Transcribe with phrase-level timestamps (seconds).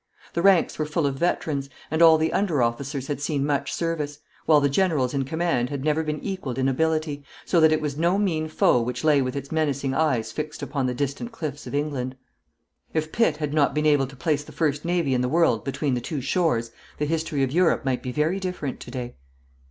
[0.33, 4.17] The ranks were full of veterans, and all the under officers had seen much service,
[4.47, 7.97] while the generals in command have never been equalled in ability, so that it was
[7.97, 11.75] no mean foe which lay with its menacing eyes fixed upon the distant cliffs of
[11.75, 12.15] England.
[12.95, 15.93] If Pitt had not been able to place the first navy in the world between
[15.93, 19.15] the two shores the history of Europe might be very different to day.